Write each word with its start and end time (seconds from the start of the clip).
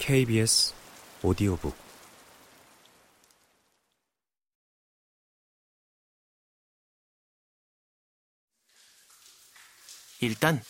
KBS 0.00 0.72
오디오북 1.22 1.76
일단 10.20 10.62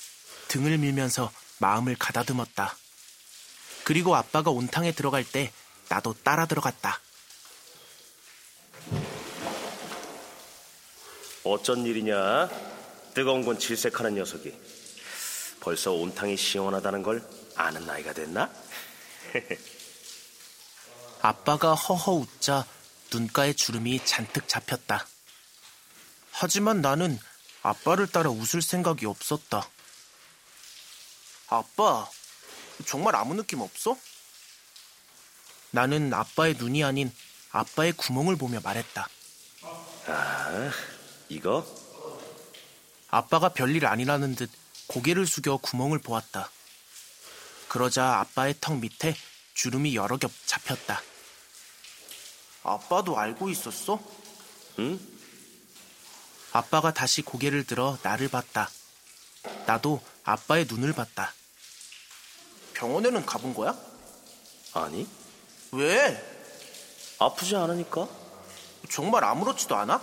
등을 0.49 0.79
밀면서 0.79 1.33
마음을 1.61 1.95
가다듬었다. 1.97 2.77
그리고 3.85 4.17
아빠가 4.17 4.51
온탕에 4.51 4.93
들어갈 4.93 5.25
때 5.25 5.53
나도 5.89 6.15
따라 6.25 6.47
들어갔다. 6.47 7.01
어쩐 11.45 11.87
일이냐? 11.87 12.49
뜨거운 13.15 13.45
건 13.45 13.59
질색하는 13.61 14.17
녀석이. 14.17 14.53
벌써 15.61 15.93
온탕이 15.93 16.37
시원하다는 16.37 17.03
걸 17.05 17.23
아는 17.55 17.87
나이가 17.87 18.13
됐나? 18.13 18.51
아빠가 21.23 21.75
허허 21.75 22.13
웃자 22.13 22.67
눈가에 23.13 23.53
주름이 23.53 24.05
잔뜩 24.05 24.49
잡혔다. 24.49 25.07
하지만 26.31 26.81
나는 26.81 27.19
아빠를 27.63 28.07
따라 28.07 28.31
웃을 28.31 28.63
생각이 28.63 29.07
없었다. 29.07 29.69
아빠, 31.49 32.09
정말 32.87 33.17
아무 33.17 33.35
느낌 33.35 33.61
없어? 33.61 33.97
나는 35.73 36.15
아빠의 36.15 36.55
눈이 36.55 36.83
아닌 36.85 37.13
아빠의 37.51 37.93
구멍을 37.93 38.37
보며 38.37 38.61
말했다. 38.63 39.09
아, 40.07 40.71
이거? 41.29 41.67
아빠가 43.09 43.51
별일 43.51 43.87
아니라는 43.87 44.37
듯 44.37 44.51
고개를 44.87 45.27
숙여 45.27 45.57
구멍을 45.57 45.99
보았다. 45.99 46.51
그러자 47.71 48.19
아빠의 48.19 48.57
턱 48.61 48.79
밑에 48.81 49.15
주름이 49.55 49.95
여러 49.95 50.17
겹 50.17 50.33
잡혔다. 50.45 51.01
아빠도 52.65 53.17
알고 53.17 53.49
있었어? 53.49 54.03
응? 54.81 54.99
아빠가 56.53 56.93
다시 56.93 57.23
고개를 57.23 57.65
들어 57.65 57.97
나를 58.03 58.29
봤다. 58.29 58.69
나도 59.67 60.03
아빠의 60.25 60.67
눈을 60.69 60.95
봤다. 60.95 61.33
병원에는 62.75 63.25
가본 63.25 63.55
거야? 63.55 63.79
아니, 64.75 65.07
왜? 65.71 66.21
아프지 67.21 67.55
않으니까? 67.55 68.09
정말 68.91 69.23
아무렇지도 69.23 69.77
않아? 69.77 70.03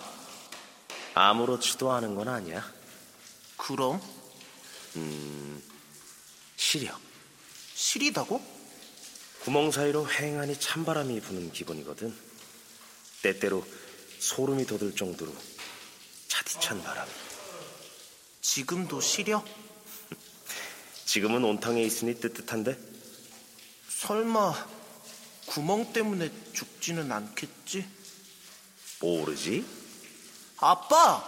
아무렇지도 1.16 1.92
않은 1.92 2.16
건 2.16 2.30
아니야. 2.30 2.66
그럼 3.58 4.02
시려. 6.56 6.98
시리다고? 7.78 8.42
구멍 9.42 9.70
사이로 9.70 10.08
휑하니 10.08 10.60
찬바람이 10.60 11.22
부는 11.22 11.52
기분이거든. 11.52 12.14
때때로 13.22 13.64
소름이 14.18 14.66
돋을 14.66 14.96
정도로 14.96 15.32
차디찬 16.28 16.82
바람. 16.82 17.08
지금도 18.42 19.00
시려? 19.00 19.46
지금은 21.06 21.44
온탕에 21.44 21.84
있으니 21.84 22.20
뜨뜻한데? 22.20 22.76
설마 23.90 24.54
구멍 25.46 25.94
때문에 25.94 26.32
죽지는 26.54 27.12
않겠지? 27.12 27.88
모르지? 29.00 29.64
아빠! 30.58 31.24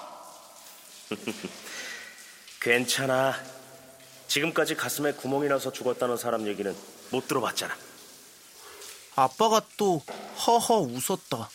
괜찮아. 2.59 3.58
지금까지 4.29 4.75
가슴에 4.75 5.13
구멍이 5.13 5.49
나서 5.49 5.71
죽었다는 5.71 6.15
사람 6.15 6.47
얘기는 6.47 6.73
못 7.11 7.27
들어봤잖아. 7.27 7.75
아빠가 9.15 9.59
또 9.75 9.97
허허 10.45 10.81
웃었다. 10.81 11.49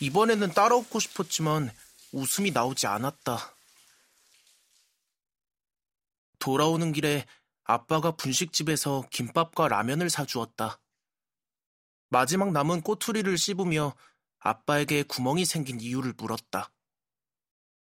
이번에는 0.00 0.52
따라 0.52 0.74
웃고 0.74 0.98
싶었지만 0.98 1.72
웃음이 2.12 2.50
나오지 2.50 2.88
않았다. 2.88 3.54
돌아오는 6.40 6.92
길에 6.92 7.24
아빠가 7.62 8.10
분식집에서 8.10 9.04
김밥과 9.10 9.68
라면을 9.68 10.10
사주었다. 10.10 10.80
마지막 12.08 12.50
남은 12.50 12.80
꼬투리를 12.82 13.38
씹으며 13.38 13.94
아빠에게 14.40 15.04
구멍이 15.04 15.44
생긴 15.44 15.80
이유를 15.80 16.14
물었다. 16.16 16.72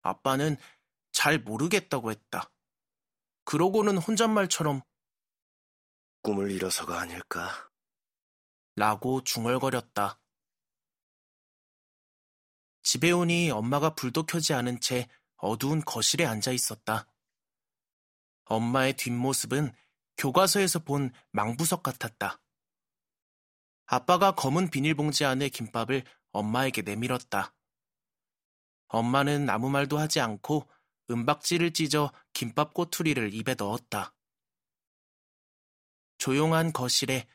아빠는 0.04 0.56
잘 1.12 1.40
모르겠다고 1.40 2.12
했다. 2.12 2.50
그러고는 3.51 3.97
혼잣말처럼 3.97 4.81
꿈을 6.22 6.51
잃어서가 6.51 7.01
아닐까. 7.01 7.69
라고 8.78 9.25
중얼거렸다. 9.25 10.22
집에 12.81 13.12
오니 13.12 13.51
엄마가 13.51 13.94
불도 13.94 14.25
켜지 14.25 14.53
않은 14.53 14.79
채 14.79 15.09
어두운 15.35 15.81
거실에 15.81 16.25
앉아 16.25 16.53
있었다. 16.53 17.12
엄마의 18.45 18.95
뒷모습은 18.95 19.73
교과서에서 20.16 20.79
본 20.79 21.12
망부석 21.31 21.83
같았다. 21.83 22.39
아빠가 23.85 24.31
검은 24.31 24.69
비닐봉지 24.69 25.25
안에 25.25 25.50
김밥을 25.50 26.06
엄마에게 26.31 26.83
내밀었다. 26.83 27.53
엄마는 28.88 29.50
아무 29.50 29.69
말도 29.69 29.97
하지 29.97 30.22
않고 30.22 30.69
은박지를 31.09 31.73
찢어 31.73 32.13
김밥 32.34 32.74
꼬투리를 32.74 33.34
입에 33.34 33.56
넣었다. 33.56 34.14
조용한 36.18 36.72
거실에 36.72 37.28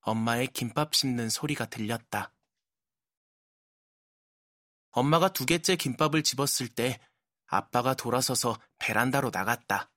엄마의 0.00 0.48
김밥 0.48 0.94
씹는 0.94 1.28
소리가 1.28 1.66
들렸다. 1.66 2.32
엄마가 4.90 5.32
두 5.32 5.46
개째 5.46 5.76
김밥을 5.76 6.22
집었을 6.22 6.68
때 6.68 7.00
아빠가 7.46 7.94
돌아서서 7.94 8.58
베란다로 8.78 9.30
나갔다. 9.32 9.90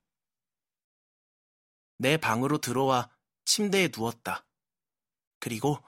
내 1.98 2.16
방으로 2.16 2.58
들어와 2.58 3.10
침대에 3.44 3.90
누웠다. 3.94 4.46
그리고 5.38 5.82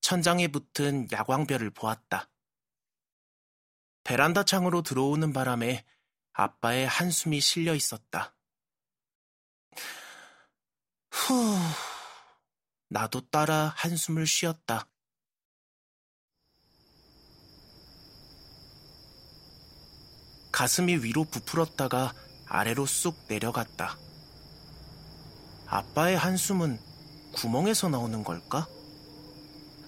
천장에 0.00 0.48
붙은 0.48 1.10
야광별을 1.10 1.70
보았다. 1.70 2.30
베란다 4.04 4.44
창으로 4.44 4.82
들어오는 4.82 5.32
바람에 5.32 5.84
아빠의 6.38 6.86
한숨이 6.86 7.40
실려 7.40 7.74
있었다. 7.74 8.32
후, 11.10 11.34
나도 12.86 13.28
따라 13.28 13.72
한숨을 13.74 14.24
쉬었다. 14.24 14.86
가슴이 20.52 20.98
위로 20.98 21.24
부풀었다가 21.24 22.14
아래로 22.46 22.86
쑥 22.86 23.16
내려갔다. 23.26 23.98
아빠의 25.66 26.16
한숨은 26.16 26.78
구멍에서 27.32 27.88
나오는 27.88 28.22
걸까? 28.22 28.68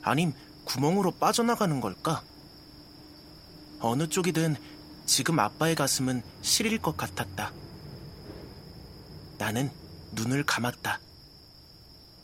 아님 0.03 0.33
구멍으로 0.65 1.13
빠져나가는 1.13 1.81
걸까? 1.81 2.25
어느 3.79 4.09
쪽이든 4.09 4.80
지금 5.11 5.41
아빠의 5.41 5.75
가슴은 5.75 6.23
시릴 6.41 6.79
것 6.79 6.97
같았다. 6.97 7.53
나는 9.39 9.69
눈을 10.13 10.45
감았다. 10.45 11.01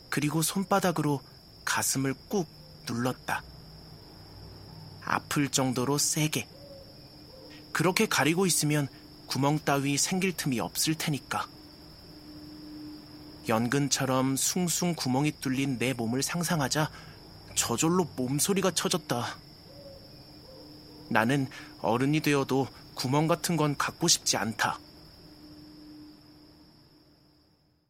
그리고 0.09 0.41
손바닥으로 0.41 1.19
가슴을 1.65 2.15
꾹 2.29 2.47
눌렀다. 2.89 3.43
아플 5.03 5.49
정도로 5.49 5.97
세게. 5.97 6.47
그렇게 7.73 8.05
가리고 8.05 8.45
있으면 8.45 8.87
구멍 9.25 9.59
따위 9.59 9.97
생길 9.97 10.31
틈이 10.31 10.61
없을 10.61 10.95
테니까. 10.95 11.45
연근처럼 13.49 14.37
숭숭 14.37 14.95
구멍이 14.95 15.33
뚫린 15.41 15.77
내 15.77 15.91
몸을 15.91 16.23
상상하자 16.23 16.89
저절로 17.53 18.07
몸소리가 18.15 18.71
쳐졌다. 18.71 19.35
나는 21.09 21.47
어른이 21.81 22.21
되어도 22.21 22.67
구멍 22.95 23.27
같은 23.27 23.57
건 23.57 23.77
갖고 23.77 24.07
싶지 24.07 24.37
않다. 24.37 24.79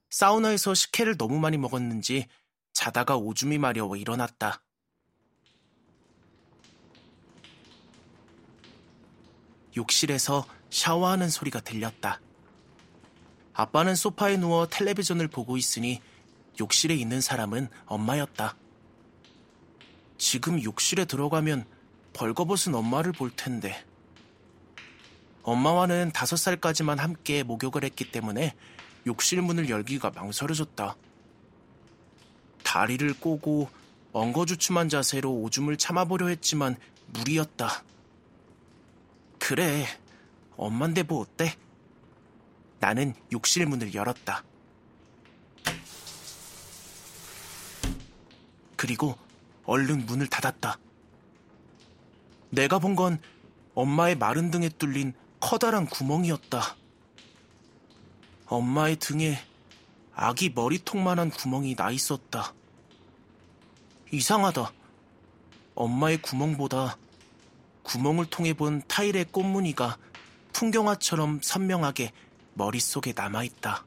사우나에서 0.09 0.73
식혜를 0.73 1.17
너무 1.17 1.39
많이 1.39 1.57
먹었는지 1.57 2.27
자다가 2.73 3.17
오줌이 3.17 3.57
마려워 3.57 3.95
일어났다. 3.95 4.63
욕실에서 9.75 10.45
샤워하는 10.69 11.29
소리가 11.29 11.61
들렸다. 11.61 12.19
아빠는 13.53 13.95
소파에 13.95 14.37
누워 14.37 14.67
텔레비전을 14.67 15.27
보고 15.27 15.57
있으니 15.57 16.01
욕실에 16.59 16.95
있는 16.95 17.21
사람은 17.21 17.69
엄마였다. 17.85 18.55
지금 20.17 20.61
욕실에 20.61 21.05
들어가면 21.05 21.65
벌거벗은 22.17 22.73
엄마를 22.73 23.11
볼 23.11 23.29
텐데. 23.29 23.85
엄마와는 25.43 26.11
다섯 26.13 26.35
살까지만 26.35 26.97
함께 26.97 27.43
목욕을 27.43 27.83
했기 27.83 28.11
때문에 28.11 28.55
욕실 29.05 29.43
문을 29.43 29.69
열기가 29.69 30.09
망설여졌다. 30.09 30.97
다리를 32.63 33.13
꼬고 33.19 33.69
엉거주춤한 34.13 34.89
자세로 34.89 35.31
오줌을 35.31 35.77
참아보려 35.77 36.29
했지만 36.29 36.75
무리였다. 37.13 37.83
그래, 39.37 39.85
엄만데 40.57 41.03
뭐 41.03 41.21
어때? 41.21 41.55
나는 42.79 43.13
욕실 43.31 43.67
문을 43.67 43.93
열었다. 43.93 44.43
그리고 48.75 49.15
얼른 49.65 50.07
문을 50.07 50.25
닫았다. 50.27 50.79
내가 52.49 52.79
본 52.79 52.95
건 52.95 53.19
엄마의 53.75 54.15
마른 54.15 54.49
등에 54.49 54.69
뚫린 54.69 55.13
커다란 55.39 55.85
구멍이었다. 55.85 56.75
엄마의 58.47 58.95
등에 58.95 59.38
아기 60.15 60.49
머리통만한 60.49 61.29
구멍이 61.29 61.75
나 61.75 61.91
있었다. 61.91 62.53
이상하다. 64.11 64.71
엄마의 65.75 66.21
구멍보다 66.23 66.97
구멍을 67.83 68.25
통해 68.25 68.53
본 68.53 68.81
타일의 68.88 69.25
꽃무늬가 69.25 69.97
풍경화처럼 70.53 71.41
선명하게 71.44 72.11
머릿속에 72.55 73.13
남아있다. 73.15 73.85